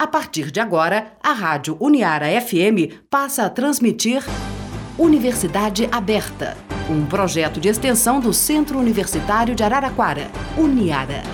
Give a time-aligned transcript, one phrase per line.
[0.00, 4.22] A partir de agora, a Rádio Uniara FM passa a transmitir
[4.96, 6.56] Universidade Aberta,
[6.88, 11.24] um projeto de extensão do Centro Universitário de Araraquara, Uniara.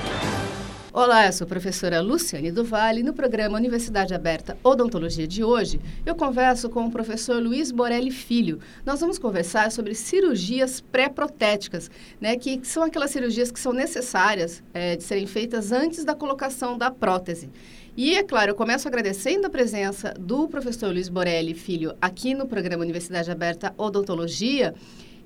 [0.96, 3.02] Olá, eu sou a professora Luciane Duvalle.
[3.02, 8.60] No programa Universidade Aberta Odontologia de hoje, eu converso com o professor Luiz Borelli Filho.
[8.86, 11.90] Nós vamos conversar sobre cirurgias pré-protéticas,
[12.20, 16.78] né, que são aquelas cirurgias que são necessárias é, de serem feitas antes da colocação
[16.78, 17.50] da prótese.
[17.96, 22.44] E, é claro, eu começo agradecendo a presença do professor Luiz Borelli Filho aqui no
[22.44, 24.74] programa Universidade Aberta Odontologia.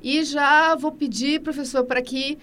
[0.02, 2.36] E já vou pedir, professor, para que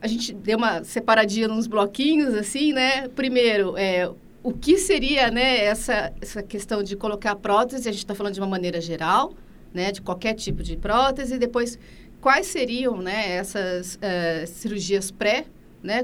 [0.00, 3.06] a gente dê uma separadinha nos bloquinhos, assim, né?
[3.08, 4.10] Primeiro, é,
[4.42, 7.88] o que seria né, essa, essa questão de colocar prótese?
[7.88, 9.34] A gente está falando de uma maneira geral,
[9.72, 9.92] né?
[9.92, 11.38] De qualquer tipo de prótese.
[11.38, 11.78] Depois,
[12.20, 15.44] quais seriam né, essas uh, cirurgias pré,
[15.80, 16.02] né?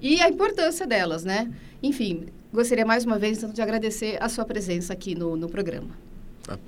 [0.00, 1.48] E a importância delas, né?
[1.82, 5.90] Enfim, gostaria mais uma vez então, de agradecer a sua presença aqui no, no programa.
[6.42, 6.58] Tá.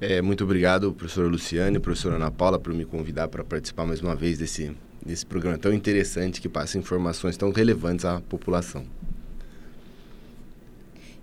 [0.00, 4.14] É, muito obrigado, professora Luciane, professora Ana Paula, por me convidar para participar mais uma
[4.14, 8.84] vez desse, desse programa tão interessante que passa informações tão relevantes à população.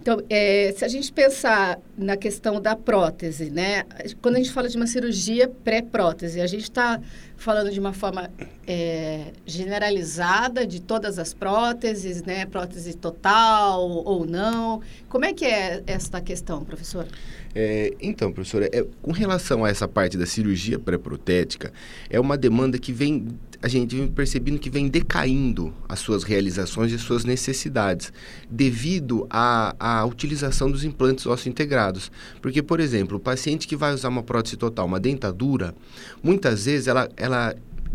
[0.06, 3.86] Então, é, se a gente pensar na questão da prótese, né?
[4.22, 7.02] Quando a gente fala de uma cirurgia pré-prótese, a gente está
[7.38, 8.30] falando de uma forma
[8.68, 12.46] é, generalizada de todas as próteses, né?
[12.46, 14.82] Prótese total ou não.
[15.10, 17.08] Como é que é esta questão, professor?
[17.58, 21.72] É, então, professora, é, com relação a essa parte da cirurgia pré-protética,
[22.10, 23.30] é uma demanda que vem,
[23.62, 28.12] a gente vem percebendo que vem decaindo as suas realizações e as suas necessidades,
[28.50, 32.12] devido à, à utilização dos implantes ósseo-integrados.
[32.42, 35.74] Porque, por exemplo, o paciente que vai usar uma prótese total, uma dentadura,
[36.22, 37.08] muitas vezes ela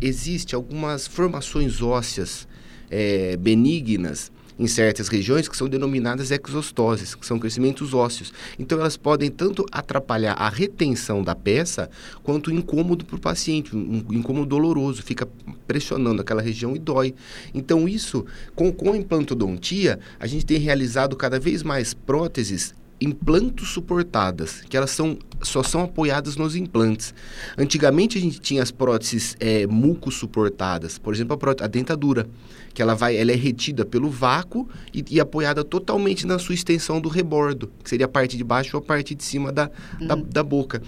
[0.00, 2.48] existe algumas formações ósseas
[2.90, 8.30] é, benignas em certas regiões que são denominadas exostoses, que são crescimentos ósseos.
[8.58, 11.88] Então elas podem tanto atrapalhar a retenção da peça
[12.22, 15.26] quanto o incômodo para o paciente, um incômodo doloroso, fica
[15.66, 17.14] pressionando aquela região e dói.
[17.54, 23.70] Então isso, com, com a implantodontia, a gente tem realizado cada vez mais próteses implantos
[23.70, 27.14] suportadas, que elas são, só são apoiadas nos implantes.
[27.56, 32.28] Antigamente a gente tinha as próteses é, muco suportadas, por exemplo, a, prótese, a, dentadura,
[32.74, 37.00] que ela vai, ela é retida pelo vácuo e, e, apoiada totalmente na sua extensão
[37.00, 40.06] do rebordo, que seria a parte de baixo ou a parte de cima da, uhum.
[40.06, 40.82] da, da boca.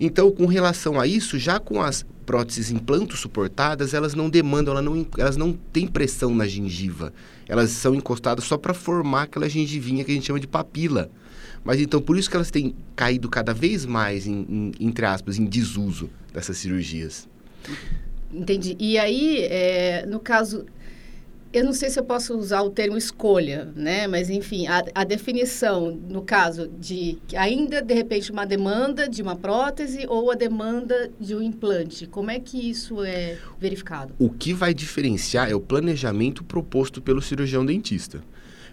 [0.00, 4.84] Então, com relação a isso, já com as próteses implanto suportadas, elas não demandam, elas
[4.84, 7.12] não, elas não têm pressão na gengiva.
[7.46, 11.10] Elas são encostadas só para formar aquela gengivinha que a gente chama de papila.
[11.64, 15.38] Mas então, por isso que elas têm caído cada vez mais, em, em entre aspas,
[15.38, 17.28] em desuso dessas cirurgias.
[18.32, 18.76] Entendi.
[18.78, 20.64] E aí, é, no caso,
[21.52, 24.06] eu não sei se eu posso usar o termo escolha, né?
[24.06, 29.34] Mas, enfim, a, a, definição, no caso de ainda, de repente, uma demanda de uma
[29.34, 32.06] prótese ou a demanda de um implante.
[32.06, 34.14] Como é que isso é verificado?
[34.18, 38.22] O que vai diferenciar é o planejamento proposto pelo cirurgião dentista.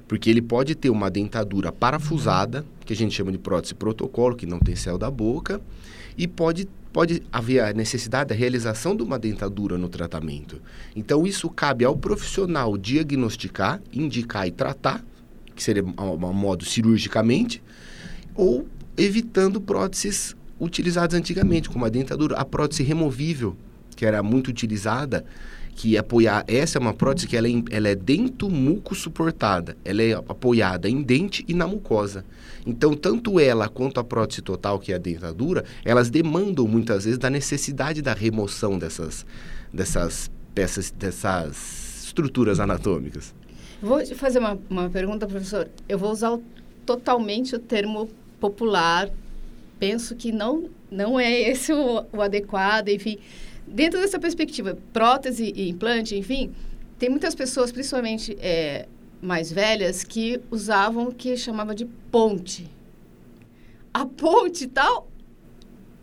[0.07, 4.45] Porque ele pode ter uma dentadura parafusada, que a gente chama de prótese protocolo, que
[4.45, 5.61] não tem céu da boca,
[6.17, 10.61] e pode, pode haver a necessidade da realização de uma dentadura no tratamento.
[10.95, 15.03] Então, isso cabe ao profissional diagnosticar, indicar e tratar,
[15.53, 17.61] que seria a modo cirurgicamente,
[18.33, 23.55] ou evitando próteses utilizadas antigamente, como a dentadura, a prótese removível,
[23.95, 25.25] que era muito utilizada,
[25.77, 30.01] que apoiar essa é uma prótese que ela é, ela é dento muco suportada, ela
[30.01, 32.25] é apoiada em dente e na mucosa.
[32.65, 37.19] Então, tanto ela quanto a prótese total, que é a dentadura, elas demandam muitas vezes
[37.19, 39.23] da necessidade da remoção dessas,
[39.71, 43.35] dessas peças, dessas estruturas anatômicas.
[43.79, 45.69] Vou fazer uma, uma pergunta, professor.
[45.87, 46.43] Eu vou usar o,
[46.87, 49.11] totalmente o termo popular.
[49.79, 53.19] Penso que não, não é esse o, o adequado, enfim.
[53.67, 56.51] Dentro dessa perspectiva, prótese e implante, enfim,
[56.97, 58.87] tem muitas pessoas, principalmente é,
[59.21, 62.69] mais velhas, que usavam o que chamava de ponte.
[63.93, 65.09] A ponte tal,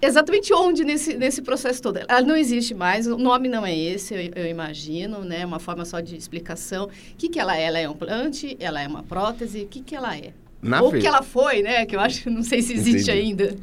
[0.00, 1.98] exatamente onde nesse, nesse processo todo?
[2.06, 5.44] Ela não existe mais, o nome não é esse, eu, eu imagino, né?
[5.44, 6.86] Uma forma só de explicação.
[6.86, 7.62] O que, que ela é?
[7.62, 8.56] Ela é um implante?
[8.60, 9.62] Ela é uma prótese?
[9.62, 10.32] O que, que ela é?
[10.60, 11.84] Na Ou que ela foi, né?
[11.86, 13.10] Que eu acho, não sei se existe Entendi.
[13.10, 13.56] ainda.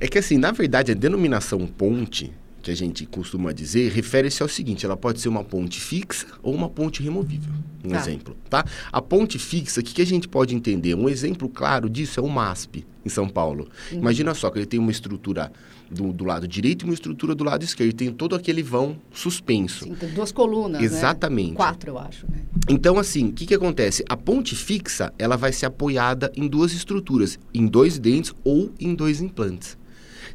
[0.00, 2.32] É que assim, na verdade, a denominação ponte
[2.62, 6.54] que a gente costuma dizer, refere-se ao seguinte: ela pode ser uma ponte fixa ou
[6.54, 7.52] uma ponte removível.
[7.84, 7.98] Um tá.
[7.98, 8.64] exemplo, tá?
[8.92, 10.94] A ponte fixa, o que, que a gente pode entender?
[10.94, 13.68] Um exemplo claro disso é o MASP, em São Paulo.
[13.90, 13.98] Uhum.
[13.98, 15.50] Imagina só que ele tem uma estrutura
[15.90, 17.94] do, do, lado direito e uma estrutura do lado esquerdo.
[17.94, 19.84] Tem todo aquele vão suspenso.
[19.84, 20.86] Sim, tem duas colunas, né?
[20.86, 21.50] Exatamente.
[21.50, 21.56] Né?
[21.56, 22.26] Quatro, eu acho.
[22.26, 22.38] Né?
[22.68, 24.04] Então, assim, o que, que acontece?
[24.08, 28.94] A ponte fixa, ela vai ser apoiada em duas estruturas, em dois dentes ou em
[28.94, 29.79] dois implantes.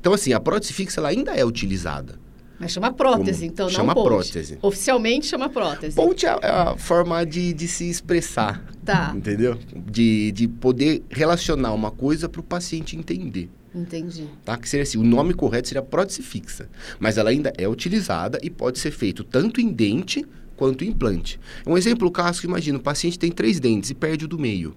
[0.05, 2.19] Então, assim, a prótese fixa ela ainda é utilizada.
[2.59, 3.51] Mas chama prótese, Como?
[3.51, 4.07] então chama não ponte.
[4.07, 4.59] prótese.
[4.61, 5.95] Oficialmente chama prótese.
[5.95, 8.63] Ponte é a forma de, de se expressar.
[8.85, 9.11] Tá.
[9.15, 9.57] Entendeu?
[9.75, 13.49] De, de poder relacionar uma coisa para o paciente entender.
[13.73, 14.29] Entendi.
[14.43, 14.55] Tá?
[14.57, 16.69] Que seria assim, o nome correto seria prótese fixa.
[16.99, 20.23] Mas ela ainda é utilizada e pode ser feito tanto em dente
[20.55, 21.39] quanto em implante.
[21.65, 24.75] Um exemplo clássico, imagina, o paciente tem três dentes e perde o do meio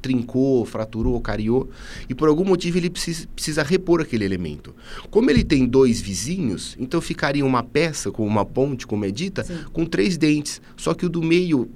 [0.00, 1.68] trincou, fraturou, cariou,
[2.08, 4.74] e por algum motivo ele precisa, precisa repor aquele elemento.
[5.10, 9.44] Como ele tem dois vizinhos, então ficaria uma peça com uma ponte, como é dita,
[9.44, 9.58] Sim.
[9.72, 11.68] com três dentes, só que o do meio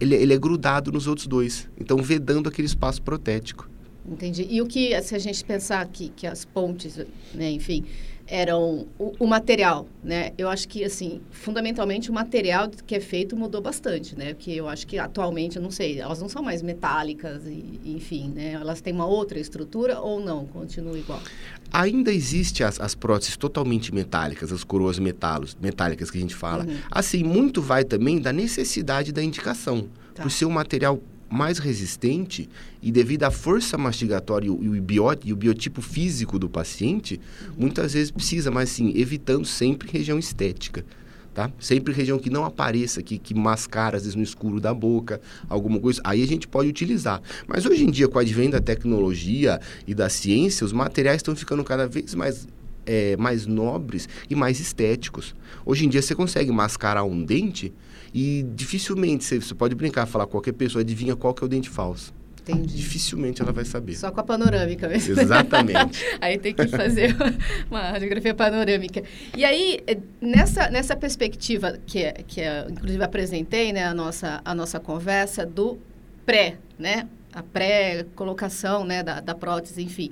[0.00, 3.68] ele, ele é grudado nos outros dois, então vedando aquele espaço protético.
[4.08, 4.46] Entendi.
[4.48, 6.98] E o que, se a gente pensar que, que as pontes,
[7.34, 7.84] né, enfim,
[8.26, 10.32] eram o, o, material, né?
[10.36, 14.34] Eu acho que, assim, fundamentalmente o material que é feito mudou bastante, né?
[14.34, 18.32] Porque eu acho que atualmente, eu não sei, elas não são mais metálicas, e, enfim,
[18.34, 18.52] né?
[18.52, 20.46] Elas têm uma outra estrutura ou não?
[20.46, 21.20] Continua igual?
[21.72, 26.64] Ainda existe as, as próteses totalmente metálicas, as coroas metalos, metálicas que a gente fala.
[26.64, 26.76] Uhum.
[26.90, 29.88] Assim, muito vai também da necessidade da indicação.
[30.14, 30.22] Tá.
[30.22, 32.48] Por ser um material mais resistente
[32.82, 37.20] e devido à força mastigatória e o, biot, e o biotipo físico do paciente,
[37.56, 40.84] muitas vezes precisa, mas sim, evitando sempre região estética.
[41.34, 41.52] Tá?
[41.60, 45.20] Sempre região que não apareça, que, que mascara, às vezes, no escuro da boca,
[45.50, 46.00] alguma coisa.
[46.02, 47.20] Aí a gente pode utilizar.
[47.46, 51.36] Mas hoje em dia, com o advento da tecnologia e da ciência, os materiais estão
[51.36, 52.48] ficando cada vez mais
[52.86, 55.34] é, mais nobres e mais estéticos.
[55.66, 57.72] Hoje em dia você consegue mascarar um dente
[58.16, 61.68] e dificilmente você, você pode brincar, falar qualquer pessoa adivinha qual que é o dente
[61.68, 62.14] falso.
[62.40, 62.74] Entendi.
[62.74, 63.94] Dificilmente ela vai saber.
[63.94, 65.20] Só com a panorâmica mesmo.
[65.20, 66.02] Exatamente.
[66.18, 67.14] aí tem que fazer
[67.70, 69.02] uma radiografia panorâmica.
[69.36, 69.80] E aí,
[70.18, 75.76] nessa, nessa perspectiva que, que é, inclusive apresentei, né, a nossa, a nossa conversa do
[76.24, 77.06] pré, né?
[77.34, 80.10] A pré-colocação, né, da, da prótese, enfim.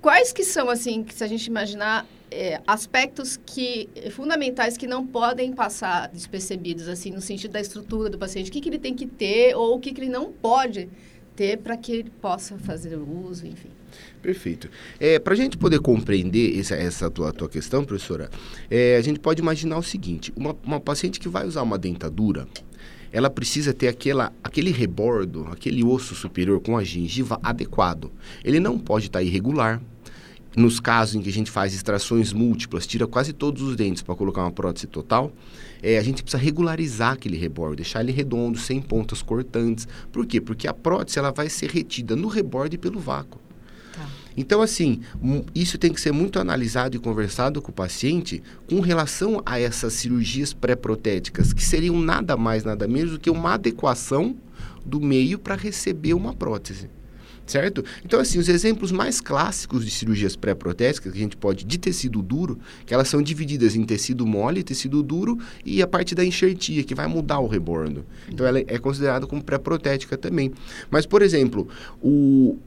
[0.00, 5.06] Quais que são, assim, que se a gente imaginar é, aspectos que fundamentais que não
[5.06, 8.50] podem passar despercebidos, assim, no sentido da estrutura do paciente?
[8.50, 10.88] O que, que ele tem que ter ou o que, que ele não pode
[11.36, 13.70] ter para que ele possa fazer uso, enfim?
[14.20, 14.68] Perfeito.
[14.98, 18.28] É, para a gente poder compreender essa, essa tua, tua questão, professora,
[18.68, 22.48] é, a gente pode imaginar o seguinte: uma, uma paciente que vai usar uma dentadura,
[23.12, 28.10] ela precisa ter aquela, aquele rebordo, aquele osso superior com a gengiva adequado.
[28.42, 29.80] Ele não pode estar tá irregular,
[30.56, 34.14] nos casos em que a gente faz extrações múltiplas, tira quase todos os dentes para
[34.14, 35.32] colocar uma prótese total,
[35.82, 39.86] é, a gente precisa regularizar aquele rebordo, deixar ele redondo, sem pontas cortantes.
[40.12, 40.40] Por quê?
[40.40, 43.40] Porque a prótese ela vai ser retida no rebordo e pelo vácuo.
[43.92, 44.08] Tá.
[44.36, 45.00] Então, assim,
[45.54, 49.92] isso tem que ser muito analisado e conversado com o paciente com relação a essas
[49.94, 54.36] cirurgias pré-protéticas, que seriam nada mais, nada menos do que uma adequação
[54.86, 56.88] do meio para receber uma prótese
[57.46, 57.84] certo?
[58.04, 62.22] Então, assim, os exemplos mais clássicos de cirurgias pré-protéticas que a gente pode de tecido
[62.22, 66.82] duro, que elas são divididas em tecido mole, tecido duro e a parte da enxertia,
[66.82, 68.04] que vai mudar o rebordo.
[68.28, 70.52] Então, ela é considerada como pré-protética também.
[70.90, 71.68] Mas, por exemplo,
[72.02, 72.58] o,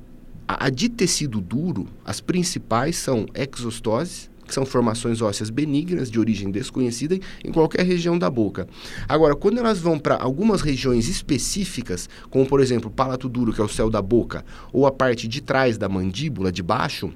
[0.48, 6.20] a, a de tecido duro, as principais são exostose, que são formações ósseas benignas de
[6.20, 8.68] origem desconhecida em qualquer região da boca.
[9.08, 13.62] Agora, quando elas vão para algumas regiões específicas, como por exemplo o palato duro, que
[13.62, 17.12] é o céu da boca, ou a parte de trás da mandíbula, de baixo,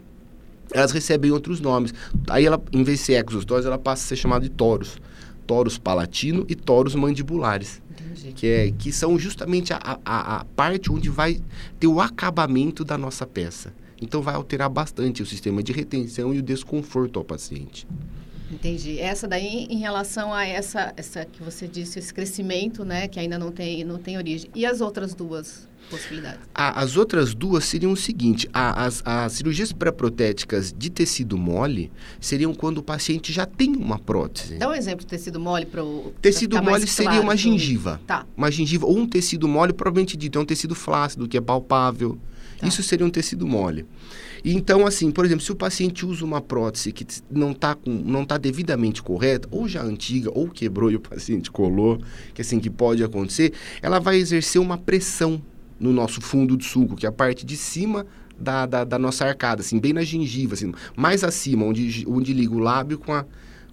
[0.74, 1.94] elas recebem outros nomes.
[2.30, 4.98] Aí, ela, em vez de ser exostose, ela passa a ser chamada de toros.
[5.46, 7.82] Toros palatino e toros mandibulares.
[8.36, 11.42] Que, é, que são justamente a, a, a parte onde vai
[11.80, 13.74] ter o acabamento da nossa peça.
[14.02, 17.88] Então vai alterar bastante o sistema de retenção e o desconforto ao paciente.
[18.52, 19.00] Entendi.
[19.00, 23.40] Essa daí em relação a essa, essa que você disse, esse crescimento, né, que ainda
[23.40, 24.50] não tem, não tem origem.
[24.54, 26.40] E as outras duas possibilidades?
[26.54, 32.54] as outras duas seriam o seguinte: a, as, as cirurgias pré-protéticas de tecido mole seriam
[32.54, 34.56] quando o paciente já tem uma prótese.
[34.58, 36.14] Dá um exemplo de tecido mole para o.
[36.22, 38.02] Tecido mole seria claro uma gengiva.
[38.06, 38.26] Tá.
[38.36, 42.18] Uma gengiva ou um tecido mole, provavelmente dito, é um tecido flácido, que é palpável.
[42.62, 42.68] Tá.
[42.68, 43.88] Isso seria um tecido mole.
[44.46, 48.38] Então, assim, por exemplo, se o paciente usa uma prótese que não está não tá
[48.38, 52.00] devidamente correta, ou já antiga, ou quebrou e o paciente colou,
[52.34, 55.42] que assim que pode acontecer, ela vai exercer uma pressão
[55.80, 58.06] no nosso fundo do sulco, que é a parte de cima
[58.40, 62.54] da, da, da nossa arcada, assim, bem na gengiva, assim, mais acima, onde, onde liga
[62.54, 63.26] o lábio com a,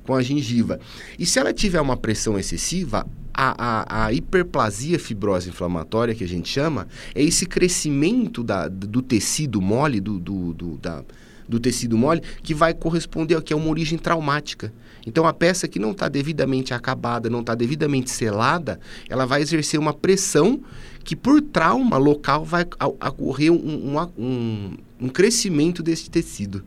[0.03, 0.81] com a gengiva.
[1.19, 3.07] E se ela tiver uma pressão excessiva,
[3.41, 9.01] a, a, a, hiperplasia fibrosa inflamatória, que a gente chama, é esse crescimento da, do
[9.01, 11.05] tecido mole, do, do, do, da,
[11.49, 14.73] do tecido mole, que vai corresponder ao que é uma origem traumática.
[15.07, 19.79] Então, a peça que não está devidamente acabada, não está devidamente selada, ela vai exercer
[19.79, 20.61] uma pressão
[21.05, 26.65] que, por trauma local, vai ocorrer um, um, um, um crescimento desse tecido.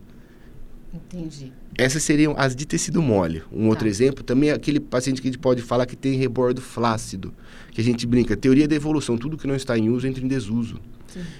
[0.94, 1.52] Entendi.
[1.76, 3.42] Essas seriam as de tecido mole.
[3.50, 3.68] Um tá.
[3.68, 7.32] outro exemplo também é aquele paciente que a gente pode falar que tem rebordo flácido,
[7.70, 10.28] que a gente brinca, teoria da evolução, tudo que não está em uso entra em
[10.28, 10.78] desuso.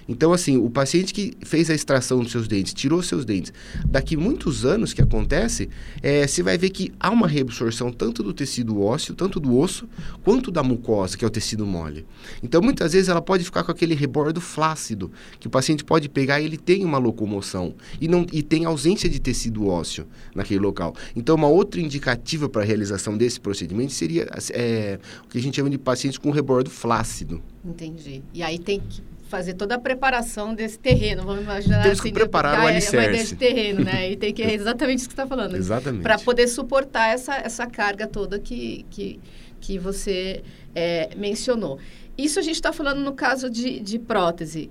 [0.08, 3.52] Então, assim, o paciente que fez a extração dos seus dentes, tirou seus dentes,
[3.86, 5.68] daqui muitos anos que acontece,
[6.02, 9.88] é, você vai ver que há uma reabsorção tanto do tecido ósseo, tanto do osso,
[10.24, 12.06] quanto da mucosa, que é o tecido mole.
[12.42, 16.40] Então, muitas vezes ela pode ficar com aquele rebordo flácido, que o paciente pode pegar
[16.40, 20.94] e ele tem uma locomoção e, não, e tem ausência de tecido ósseo naquele local.
[21.14, 25.56] Então, uma outra indicativa para a realização desse procedimento seria é, o que a gente
[25.56, 27.42] chama de pacientes com rebordo flácido.
[27.64, 28.22] Entendi.
[28.34, 29.02] E aí tem que
[29.32, 32.96] fazer toda a preparação desse terreno, vamos imaginar Temos assim, que preparar o alicerce.
[32.96, 34.10] É uma ideia de terreno, né?
[34.10, 35.56] E tem que é exatamente isso que você está falando.
[35.56, 36.02] Exatamente.
[36.02, 39.18] Para poder suportar essa, essa carga toda que, que,
[39.58, 40.42] que você
[40.74, 41.78] é, mencionou.
[42.16, 44.70] Isso a gente está falando no caso de, de prótese.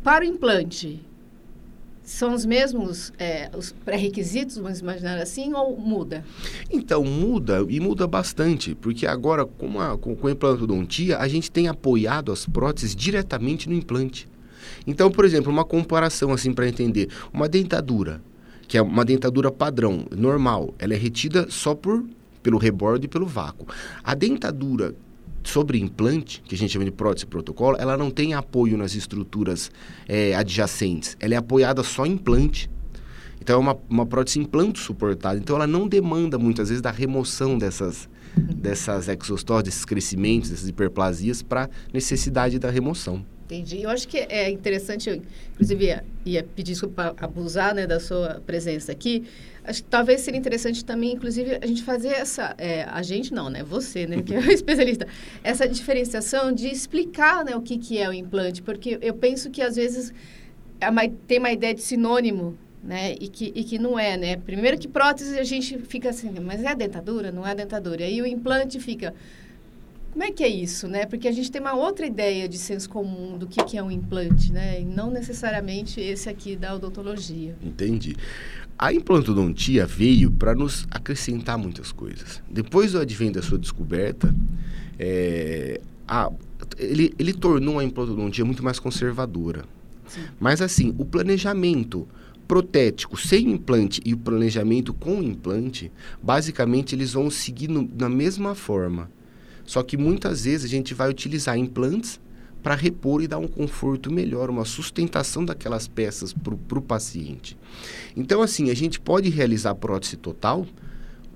[0.00, 1.00] Para o implante,
[2.08, 6.24] são os mesmos é, os pré-requisitos, vamos imaginar assim, ou muda?
[6.70, 11.50] Então, muda e muda bastante, porque agora com a, com, com a implantodontia, a gente
[11.50, 14.26] tem apoiado as próteses diretamente no implante.
[14.86, 18.22] Então, por exemplo, uma comparação assim para entender, uma dentadura,
[18.66, 22.04] que é uma dentadura padrão, normal, ela é retida só por
[22.42, 23.66] pelo rebordo e pelo vácuo.
[24.02, 24.94] A dentadura
[25.48, 29.70] sobre implante, que a gente chama de prótese protocolo, ela não tem apoio nas estruturas
[30.06, 31.16] é, adjacentes.
[31.18, 32.70] Ela é apoiada só em implante.
[33.40, 35.38] Então é uma, uma prótese implanto suportada.
[35.38, 41.42] Então ela não demanda muitas vezes da remoção dessas, dessas exostoses, desses crescimentos, dessas hiperplasias
[41.42, 43.24] para necessidade da remoção.
[43.48, 43.82] Entendi.
[43.82, 45.22] Eu acho que é interessante, eu,
[45.54, 49.24] inclusive ia, ia pedir desculpa abusar né, da sua presença aqui,
[49.68, 52.54] Acho que talvez seria interessante também, inclusive, a gente fazer essa...
[52.56, 53.62] É, a gente não, né?
[53.62, 54.22] Você, né?
[54.22, 55.06] Que é o especialista.
[55.44, 58.62] Essa diferenciação de explicar né, o que, que é o implante.
[58.62, 60.10] Porque eu penso que, às vezes,
[60.80, 63.14] é uma, tem uma ideia de sinônimo, né?
[63.20, 64.36] E que, e que não é, né?
[64.36, 67.30] Primeiro que prótese a gente fica assim, mas é dentadura?
[67.30, 68.00] Não é dentadura.
[68.00, 69.14] E aí o implante fica...
[70.18, 71.06] Como é que é isso, né?
[71.06, 73.88] Porque a gente tem uma outra ideia de senso comum do que, que é um
[73.88, 74.80] implante, né?
[74.80, 77.54] E não necessariamente esse aqui da odontologia.
[77.62, 78.16] Entendi.
[78.76, 82.42] A implantodontia veio para nos acrescentar muitas coisas.
[82.50, 84.34] Depois do advento da sua descoberta,
[84.98, 86.32] é, a,
[86.76, 89.66] ele, ele tornou a implantodontia muito mais conservadora.
[90.08, 90.22] Sim.
[90.40, 92.08] Mas assim, o planejamento
[92.48, 98.56] protético sem implante e o planejamento com implante, basicamente eles vão seguir no, na mesma
[98.56, 99.16] forma.
[99.68, 102.18] Só que muitas vezes a gente vai utilizar implantes
[102.62, 107.54] para repor e dar um conforto melhor, uma sustentação daquelas peças para o paciente.
[108.16, 110.66] Então, assim, a gente pode realizar prótese total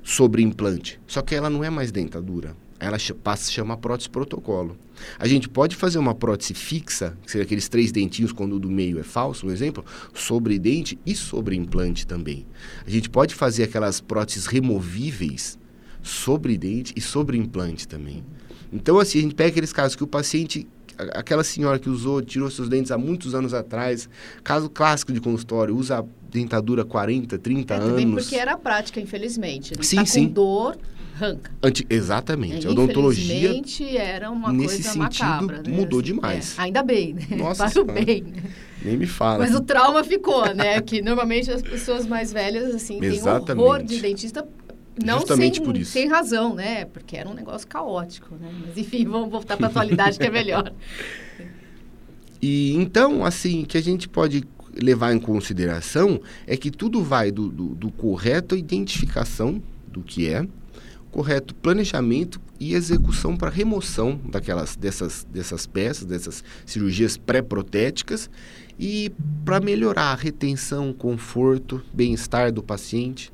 [0.03, 2.57] sobre implante, só que ela não é mais dentadura.
[2.81, 4.79] Ela passa a chamar prótese protocolo.
[5.19, 8.71] A gente pode fazer uma prótese fixa, que seria aqueles três dentinhos quando o do
[8.71, 9.85] meio é falso, um exemplo,
[10.15, 12.47] sobre dente e sobre implante também.
[12.87, 15.59] A gente pode fazer aquelas próteses removíveis
[16.03, 18.25] sobre dente e sobre implante também.
[18.73, 20.67] Então, assim, a gente pega aqueles casos que o paciente
[21.15, 24.09] aquela senhora que usou, tirou seus dentes há muitos anos atrás,
[24.45, 27.89] caso clássico de consultório, usa dentadura 40, 30 é, anos.
[27.91, 29.75] Também porque era prática, infelizmente.
[29.75, 30.27] Ele sim, tá sim.
[30.27, 30.79] com dor,
[31.15, 31.51] arranca.
[31.63, 32.67] Anti, exatamente.
[32.67, 33.35] É, a odontologia.
[33.35, 35.63] Infelizmente era uma nesse coisa sentido, macabra.
[35.63, 35.77] Né?
[35.77, 36.59] Mudou assim, demais.
[36.59, 37.27] É, ainda bem, né?
[37.37, 38.23] Nossa Para o bem.
[38.23, 38.43] Né?
[38.85, 39.39] Nem me fala.
[39.39, 40.81] Mas o trauma ficou, né?
[40.81, 43.47] que normalmente as pessoas mais velhas, assim, Exatamente.
[43.47, 44.47] têm horror de dentista
[45.03, 45.93] não Justamente sem, por isso.
[45.93, 46.85] sem razão, né?
[46.85, 48.53] Porque era um negócio caótico, né?
[48.67, 50.73] Mas enfim, vamos voltar para a atualidade que é melhor.
[52.45, 54.43] E então, assim, que a gente pode
[54.75, 60.45] levar em consideração é que tudo vai do, do, do correto identificação do que é,
[61.13, 68.29] correto planejamento e execução para remoção daquelas dessas, dessas peças, dessas cirurgias pré-protéticas
[68.77, 69.13] e
[69.45, 73.33] para melhorar a retenção, conforto, bem-estar do paciente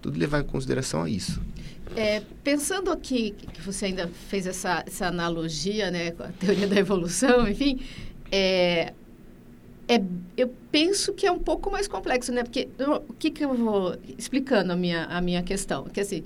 [0.00, 1.40] tudo levar em consideração a isso.
[1.96, 6.76] É, pensando aqui que você ainda fez essa, essa analogia né, com a teoria da
[6.76, 7.80] evolução, enfim,
[8.30, 8.92] é,
[9.88, 10.00] é,
[10.36, 12.44] eu penso que é um pouco mais complexo, né?
[12.44, 12.68] Porque
[13.08, 15.82] o que, que eu vou explicando a minha, a minha questão?
[15.84, 16.22] Que assim,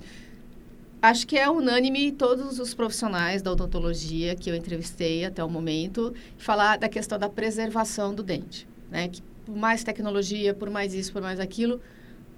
[1.01, 6.13] acho que é unânime todos os profissionais da odontologia que eu entrevistei até o momento
[6.37, 9.07] falar da questão da preservação do dente, né?
[9.07, 11.81] Que por mais tecnologia, por mais isso, por mais aquilo,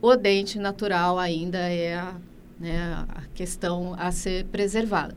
[0.01, 2.16] o dente natural ainda é a,
[2.60, 5.16] né, a questão a ser preservada.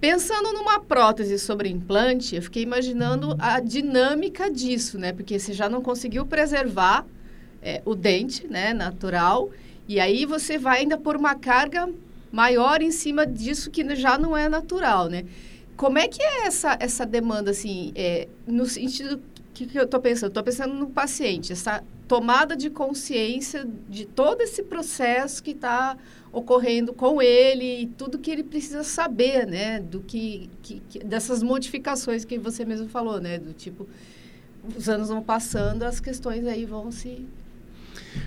[0.00, 5.12] Pensando numa prótese sobre implante, eu fiquei imaginando a dinâmica disso, né?
[5.12, 7.04] Porque você já não conseguiu preservar
[7.60, 9.50] é, o dente, né, natural,
[9.86, 11.86] e aí você vai ainda por uma carga
[12.32, 15.26] maior em cima disso que já não é natural, né?
[15.76, 19.20] Como é que é essa, essa demanda, assim, é, no sentido
[19.60, 20.30] que, que eu estou pensando?
[20.30, 25.96] Estou pensando no paciente, essa tomada de consciência de todo esse processo que está
[26.32, 29.78] ocorrendo com ele e tudo que ele precisa saber, né?
[29.80, 33.38] Do que, que, que, dessas modificações que você mesmo falou, né?
[33.38, 33.86] Do tipo,
[34.76, 37.26] os anos vão passando, as questões aí vão se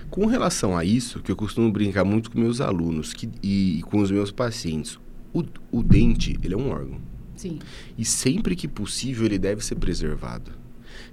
[0.08, 3.82] com relação a isso, que eu costumo brincar muito com meus alunos que, e, e
[3.82, 4.98] com os meus pacientes,
[5.32, 7.00] o, o dente, ele é um órgão.
[7.36, 7.58] Sim.
[7.98, 10.63] E sempre que possível, ele deve ser preservado.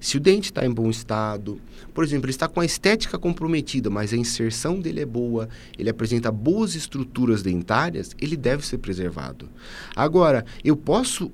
[0.02, 1.62] Se o dente está em bom estado,
[1.94, 5.92] por exemplo, ele está com a estética comprometida, mas a inserção dele é boa, ele
[5.92, 9.48] apresenta boas estruturas dentárias, ele deve ser preservado.
[9.96, 11.32] Agora, eu posso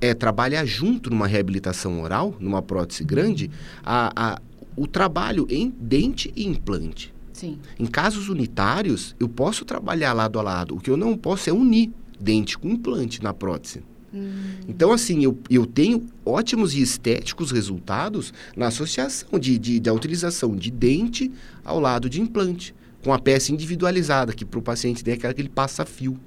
[0.00, 3.50] é, trabalhar junto numa reabilitação oral, numa prótese grande,
[3.84, 4.40] a, a,
[4.76, 7.12] o trabalho em dente e implante.
[7.32, 7.58] Sim.
[7.80, 10.76] Em casos unitários, eu posso trabalhar lado a lado.
[10.76, 11.90] O que eu não posso é unir
[12.20, 13.82] dente com implante na prótese.
[14.18, 14.32] Hum.
[14.68, 20.54] Então, assim, eu, eu tenho ótimos e estéticos resultados na associação de, de, da utilização
[20.54, 21.30] de dente
[21.64, 25.40] ao lado de implante, com a peça individualizada, que para o paciente tem aquela que
[25.40, 26.18] ele passa fio.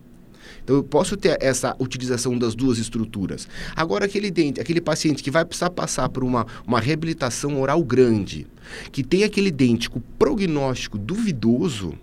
[0.63, 3.47] Então eu posso ter essa utilização das duas estruturas.
[3.75, 8.47] Agora aquele dente, aquele paciente que vai precisar passar por uma, uma reabilitação oral grande,
[8.91, 11.93] que tem aquele dente com prognóstico duvidoso,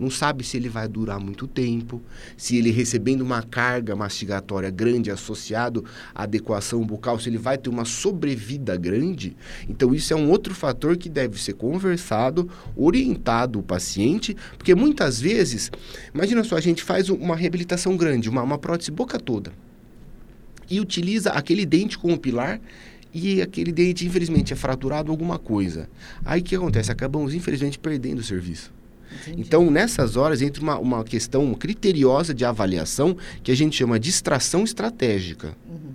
[0.00, 2.00] não sabe se ele vai durar muito tempo,
[2.34, 7.68] se ele recebendo uma carga mastigatória grande associado à adequação bucal, se ele vai ter
[7.68, 9.36] uma sobrevida grande.
[9.68, 15.20] Então isso é um outro fator que deve ser conversado, orientado o paciente, porque muitas
[15.20, 15.70] vezes,
[16.14, 19.52] imagina só, a gente faz uma reabilitação grande, uma, uma prótese boca toda,
[20.70, 22.58] e utiliza aquele dente como pilar
[23.12, 25.90] e aquele dente, infelizmente, é fraturado alguma coisa.
[26.24, 26.92] Aí o que acontece?
[26.92, 28.72] Acabamos, infelizmente, perdendo o serviço.
[29.10, 29.42] Entendi.
[29.42, 34.10] Então, nessas horas, entra uma, uma questão criteriosa de avaliação que a gente chama de
[34.10, 35.56] distração estratégica.
[35.68, 35.94] Uhum.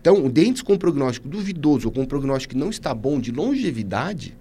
[0.00, 4.34] Então, dentes com prognóstico duvidoso ou com prognóstico que não está bom de longevidade,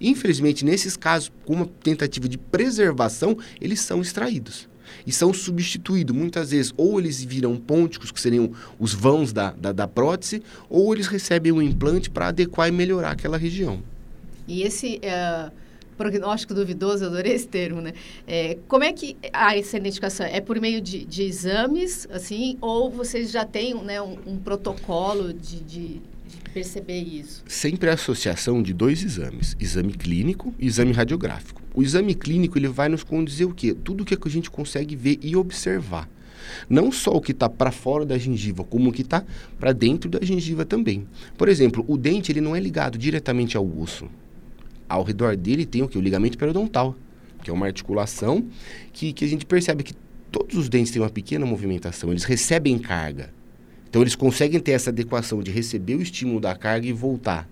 [0.00, 4.68] infelizmente, nesses casos, com uma tentativa de preservação, eles são extraídos
[5.06, 6.14] e são substituídos.
[6.14, 10.94] Muitas vezes, ou eles viram ponticos, que seriam os vãos da, da, da prótese, ou
[10.94, 13.82] eles recebem um implante para adequar e melhorar aquela região.
[14.46, 15.00] E esse.
[15.04, 15.67] Uh
[15.98, 17.92] prognóstico duvidoso, eu adorei esse termo, né?
[18.26, 20.24] É, como é que há essa identificação?
[20.24, 25.32] É por meio de, de exames, assim, ou vocês já têm né, um, um protocolo
[25.32, 27.42] de, de, de, perceber isso?
[27.46, 31.60] Sempre a associação de dois exames, exame clínico e exame radiográfico.
[31.74, 33.74] O exame clínico ele vai nos conduzir o quê?
[33.74, 36.08] Tudo o que a gente consegue ver e observar.
[36.70, 39.24] Não só o que está para fora da gengiva, como o que está
[39.58, 41.06] para dentro da gengiva também.
[41.36, 44.08] Por exemplo, o dente ele não é ligado diretamente ao osso
[44.88, 45.98] ao redor dele tem o que?
[45.98, 46.96] O ligamento periodontal,
[47.42, 48.44] que é uma articulação
[48.92, 49.94] que, que a gente percebe que
[50.30, 53.30] todos os dentes têm uma pequena movimentação, eles recebem carga.
[53.88, 57.48] Então eles conseguem ter essa adequação de receber o estímulo da carga e voltar.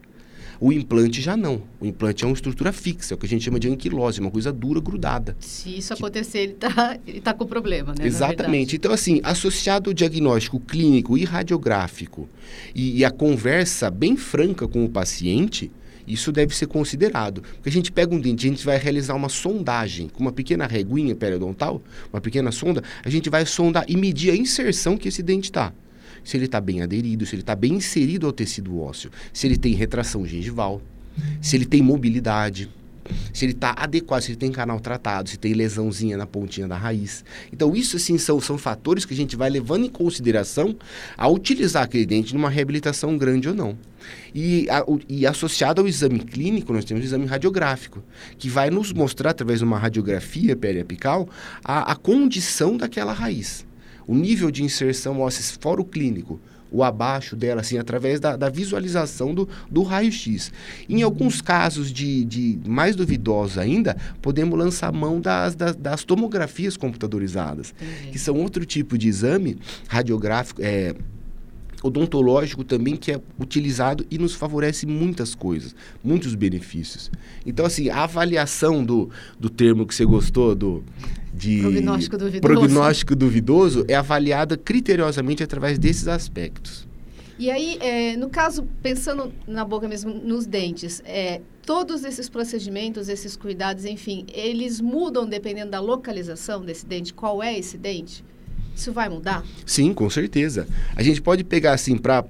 [0.61, 1.63] O implante já não.
[1.81, 4.31] O implante é uma estrutura fixa, é o que a gente chama de anquilose, uma
[4.31, 5.37] coisa dura, grudada.
[5.39, 6.03] Se isso que...
[6.03, 8.07] acontecer, ele está ele tá com problema, né?
[8.07, 8.77] Exatamente.
[8.77, 12.29] Então, assim, associado ao diagnóstico clínico e radiográfico
[12.75, 15.71] e, e a conversa bem franca com o paciente,
[16.07, 17.43] isso deve ser considerado.
[17.43, 20.67] Porque a gente pega um dente, a gente vai realizar uma sondagem com uma pequena
[20.67, 25.23] reguinha periodontal, uma pequena sonda, a gente vai sondar e medir a inserção que esse
[25.23, 25.73] dente está.
[26.23, 29.57] Se ele está bem aderido, se ele está bem inserido ao tecido ósseo, se ele
[29.57, 30.83] tem retração gengival,
[31.41, 32.69] se ele tem mobilidade
[33.33, 36.77] se ele está adequado, se ele tem canal tratado, se tem lesãozinha na pontinha da
[36.77, 37.25] raiz.
[37.53, 40.77] Então, isso assim são, são fatores que a gente vai levando em consideração
[41.17, 43.77] ao utilizar aquele dente numa reabilitação grande ou não.
[44.35, 48.03] E, a, o, e, associado ao exame clínico, nós temos o exame radiográfico,
[48.39, 51.29] que vai nos mostrar, através de uma radiografia periapical,
[51.65, 53.67] a, a condição daquela raiz.
[54.07, 56.41] O nível de inserção óssea, fora o clínico,
[56.71, 60.53] o abaixo dela, assim, através da, da visualização do, do raio-x.
[60.89, 66.77] Em alguns casos de, de mais duvidosos ainda, podemos lançar mão das, das, das tomografias
[66.77, 68.11] computadorizadas, uhum.
[68.11, 70.95] que são outro tipo de exame radiográfico, é,
[71.83, 77.11] odontológico também que é utilizado e nos favorece muitas coisas, muitos benefícios.
[77.45, 80.85] Então, assim, a avaliação do, do termo que você gostou, do
[81.37, 82.41] de prognóstico duvidoso.
[82.41, 86.87] prognóstico duvidoso, é avaliada criteriosamente através desses aspectos.
[87.39, 93.11] E aí, é, no caso, pensando na boca mesmo, nos dentes, é, todos esses procedimentos,
[93.11, 97.13] esses cuidados, enfim, eles mudam dependendo da localização desse dente?
[97.13, 98.25] Qual é esse dente?
[98.75, 99.45] Isso vai mudar?
[99.67, 100.67] Sim, com certeza.
[100.95, 102.23] A gente pode pegar assim para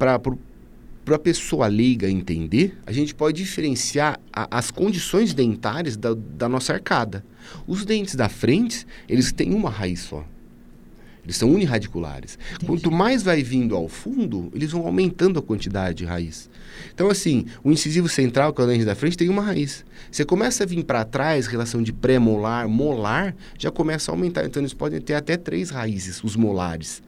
[1.06, 6.48] para a pessoa leiga entender, a gente pode diferenciar a, as condições dentárias da, da
[6.48, 7.24] nossa arcada.
[7.64, 10.26] Os dentes da frente, eles têm uma raiz só.
[11.22, 12.36] Eles são unirradiculares.
[12.50, 12.66] Entendi.
[12.66, 16.50] Quanto mais vai vindo ao fundo, eles vão aumentando a quantidade de raiz.
[16.92, 19.84] Então, assim, o incisivo central, que é o dente da frente, tem uma raiz.
[20.10, 24.44] Você começa a vir para trás, relação de pré-molar, molar, já começa a aumentar.
[24.44, 27.00] Então, eles podem ter até três raízes, os molares.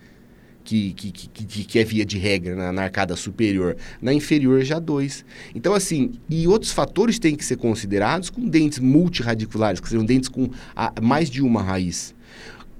[0.68, 3.74] Que, que, que, que, é via de regra na, na, arcada superior.
[4.02, 5.24] Na inferior, já dois.
[5.54, 10.28] Então, assim, e outros fatores têm que ser considerados com dentes multirradiculares, que sejam dentes
[10.28, 12.14] com a, mais de uma raiz.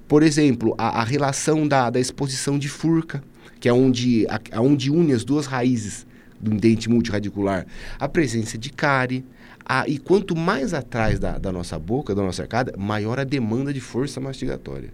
[0.07, 3.25] Por exemplo, a, a relação da, da, exposição de furca,
[3.59, 6.07] que é onde, a, onde une as duas raízes
[6.39, 7.67] do dente multiradicular.
[7.99, 9.25] A presença de cárie.
[9.65, 13.73] A, e quanto mais atrás da, da nossa boca, da nossa arcada, maior a demanda
[13.73, 14.93] de força mastigatória.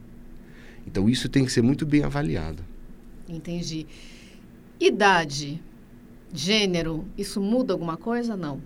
[0.86, 2.62] Então, isso tem que ser muito bem avaliado.
[3.28, 3.86] Entendi.
[4.78, 5.62] Idade,
[6.32, 8.36] gênero, isso muda alguma coisa?
[8.36, 8.60] Não.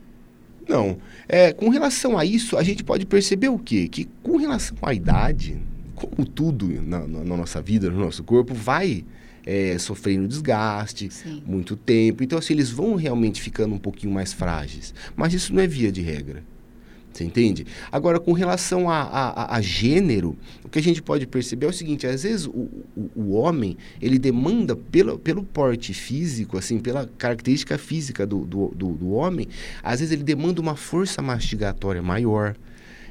[0.69, 0.99] Não.
[1.29, 3.89] É, com relação a isso, a gente pode perceber o quê?
[3.89, 5.59] Que com relação à idade,
[5.95, 9.05] como tudo na, na, nossa vida, no nosso corpo, vai
[9.47, 11.43] é, sofrendo desgaste, Sim.
[11.47, 12.23] muito tempo.
[12.23, 14.95] Então, assim, eles vão realmente ficando um pouquinho mais frágeis.
[15.17, 16.45] Mas isso não é via de regra.
[17.13, 17.67] Você entende?
[17.91, 21.73] Agora, com relação a, a, a, gênero, o que a gente pode perceber é o
[21.73, 27.09] seguinte: às vezes o, o, o, homem ele demanda pelo, pelo porte físico, assim, pela
[27.19, 29.49] característica física do, do, do, do homem,
[29.83, 32.55] às vezes ele demanda uma força mastigatória maior.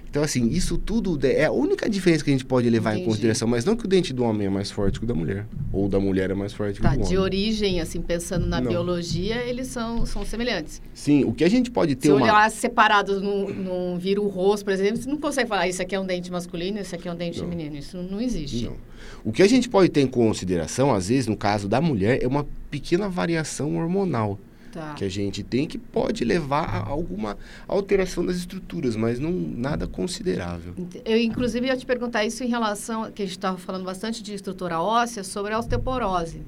[0.09, 3.03] Então, assim, isso tudo é a única diferença que a gente pode levar Entendi.
[3.03, 5.13] em consideração, mas não que o dente do homem é mais forte que o da
[5.13, 7.09] mulher, ou da mulher é mais forte tá, que o do homem.
[7.09, 8.69] De origem, assim, pensando na não.
[8.69, 10.81] biologia, eles são, são semelhantes.
[10.93, 12.23] Sim, o que a gente pode ter Se uma...
[12.23, 15.95] olhar separados num, num vira o rosto, por exemplo, você não consegue falar, isso aqui
[15.95, 17.49] é um dente masculino, isso aqui é um dente não.
[17.49, 17.75] feminino.
[17.75, 18.65] Isso não existe.
[18.65, 18.75] Não.
[19.23, 22.27] O que a gente pode ter em consideração, às vezes, no caso da mulher, é
[22.27, 24.39] uma pequena variação hormonal
[24.71, 24.93] tá.
[24.93, 29.87] que a gente tem que pode levar a alguma alteração das estruturas, mas não nada
[29.87, 30.73] considerável.
[31.05, 34.33] Eu, inclusive, ia te perguntar isso em relação, que a gente estava falando bastante de
[34.33, 36.41] estrutura óssea, sobre a osteoporose.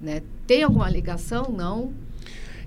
[0.00, 0.22] Né?
[0.46, 1.52] Tem alguma ligação?
[1.56, 1.92] Não?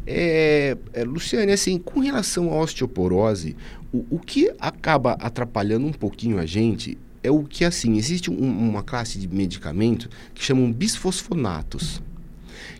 [0.05, 3.55] É, é, Luciane, assim, com relação à osteoporose,
[3.91, 8.37] o, o que acaba atrapalhando um pouquinho a gente é o que, assim, existe um,
[8.37, 12.01] uma classe de medicamento que chamam bisfosfonatos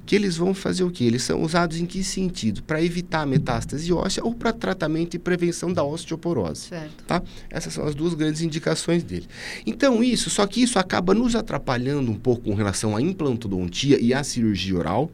[0.05, 1.05] que eles vão fazer o que?
[1.05, 2.63] Eles são usados em que sentido?
[2.63, 6.67] Para evitar a metástase óssea ou para tratamento e prevenção da osteoporose.
[6.67, 7.03] Certo.
[7.05, 7.21] Tá?
[7.49, 9.27] Essas são as duas grandes indicações dele.
[9.65, 14.13] Então, isso, só que isso acaba nos atrapalhando um pouco com relação à implantodontia e
[14.13, 15.09] à cirurgia oral,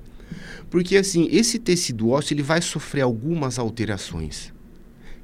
[0.69, 4.53] porque assim, esse tecido ósseo ele vai sofrer algumas alterações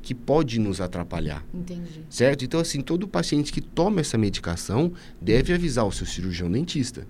[0.05, 1.43] que pode nos atrapalhar.
[1.51, 2.05] Entendi.
[2.07, 2.45] Certo?
[2.45, 7.07] Então, assim, todo paciente que toma essa medicação deve avisar o seu cirurgião dentista.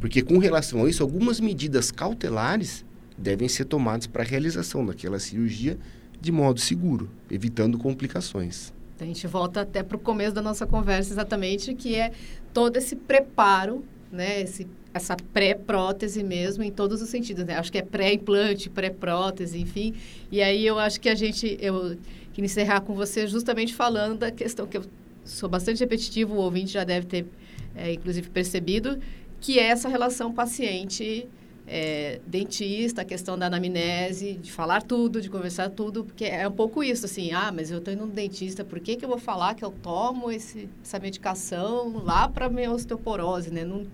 [0.00, 2.86] Porque, com relação a isso, algumas medidas cautelares
[3.18, 5.78] devem ser tomadas para a realização daquela cirurgia
[6.18, 8.72] de modo seguro, evitando complicações.
[8.98, 12.12] A gente volta até para o começo da nossa conversa, exatamente, que é
[12.54, 14.40] todo esse preparo, né?
[14.40, 17.44] Esse, essa pré-prótese mesmo, em todos os sentidos.
[17.44, 17.56] Né?
[17.56, 19.94] Acho que é pré-implante, pré-prótese, enfim.
[20.30, 21.58] E aí eu acho que a gente.
[21.60, 21.96] Eu,
[22.38, 24.84] queria encerrar com você justamente falando da questão que eu
[25.24, 27.26] sou bastante repetitivo, o ouvinte já deve ter,
[27.74, 29.00] é, inclusive, percebido,
[29.40, 31.28] que é essa relação paciente
[31.66, 36.52] é, dentista, a questão da anamnese, de falar tudo, de conversar tudo, porque é um
[36.52, 39.18] pouco isso, assim, ah, mas eu estou indo no dentista, por que, que eu vou
[39.18, 43.64] falar que eu tomo esse, essa medicação lá para minha osteoporose, né?
[43.64, 43.84] Não,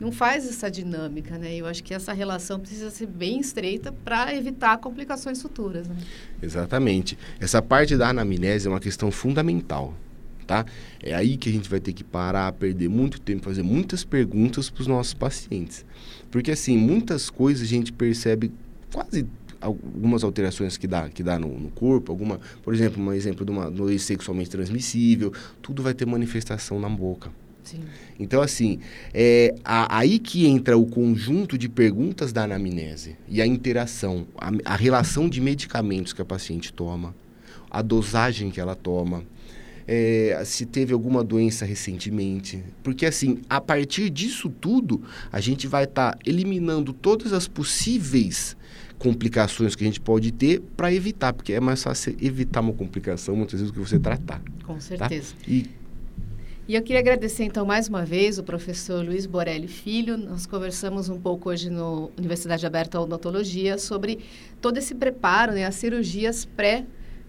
[0.00, 1.54] não faz essa dinâmica, né?
[1.54, 5.86] Eu acho que essa relação precisa ser bem estreita para evitar complicações futuras.
[5.86, 5.96] Né?
[6.42, 7.18] Exatamente.
[7.38, 9.94] Essa parte da anamnese é uma questão fundamental.
[10.46, 10.64] Tá?
[11.00, 14.68] É aí que a gente vai ter que parar, perder muito tempo, fazer muitas perguntas
[14.68, 15.84] para os nossos pacientes.
[16.28, 18.50] Porque, assim, muitas coisas a gente percebe
[18.92, 19.26] quase
[19.60, 23.52] algumas alterações que dá, que dá no, no corpo, alguma, por exemplo, um exemplo de
[23.52, 27.30] uma doença sexualmente transmissível, tudo vai ter manifestação na boca.
[27.64, 27.80] Sim.
[28.18, 28.80] Então, assim,
[29.14, 34.50] é a, aí que entra o conjunto de perguntas da anamnese e a interação, a,
[34.64, 37.14] a relação de medicamentos que a paciente toma,
[37.70, 39.24] a dosagem que ela toma,
[39.86, 42.62] é, se teve alguma doença recentemente.
[42.82, 48.56] Porque, assim, a partir disso tudo, a gente vai estar tá eliminando todas as possíveis
[49.00, 53.34] complicações que a gente pode ter para evitar, porque é mais fácil evitar uma complicação
[53.34, 54.42] muitas vezes do que você tratar.
[54.64, 54.80] Com tá?
[54.80, 55.34] certeza.
[55.34, 55.44] Tá?
[55.48, 55.66] E
[56.70, 60.16] E eu queria agradecer então mais uma vez o professor Luiz Borelli Filho.
[60.16, 64.20] Nós conversamos um pouco hoje no Universidade Aberta Odontologia sobre
[64.60, 66.84] todo esse preparo, né, as cirurgias pré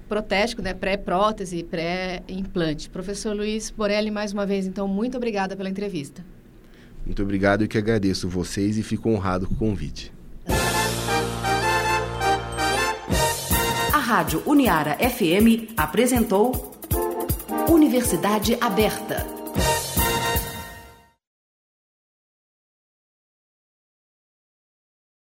[0.07, 2.87] protético, né, pré-prótese, pré-implante.
[2.87, 6.23] Professor Luiz Borelli, mais uma vez, então, muito obrigada pela entrevista.
[7.03, 10.13] Muito obrigado, eu que agradeço vocês e fico honrado com o convite.
[13.91, 16.79] A Rádio Uniara FM apresentou
[17.71, 19.40] Universidade Aberta.